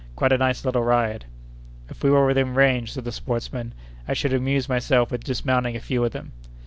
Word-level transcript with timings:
Quite 0.15 0.31
a 0.31 0.37
nice 0.39 0.65
little 0.65 0.81
ride!" 0.83 1.25
"If 1.87 2.01
we 2.03 2.09
were 2.09 2.25
within 2.25 2.55
range," 2.55 2.91
sighed 2.91 3.05
the 3.05 3.11
sportsman, 3.11 3.75
"I 4.07 4.15
should 4.15 4.33
amuse 4.33 4.67
myself 4.67 5.11
with 5.11 5.23
dismounting 5.23 5.75
a 5.75 5.79
few 5.79 6.03
of 6.03 6.11
them." 6.11 6.31